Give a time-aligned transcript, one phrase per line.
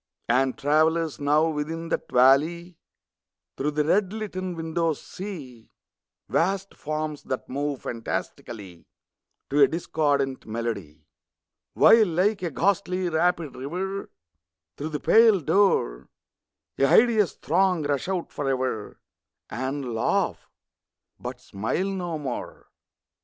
[0.27, 2.75] And travellers, now, within that valley,
[3.55, 5.69] Through the red litten windows see
[6.27, 8.87] Vast forms, that move fantastically
[9.51, 11.05] To a discordant melody,
[11.75, 14.09] While, like a ghastly rapid river,
[14.75, 16.09] Through the pale door
[16.79, 18.99] A hideous throng rush out forever
[19.51, 20.49] And laugh
[21.19, 22.69] but smile no more.